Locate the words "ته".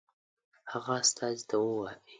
1.49-1.55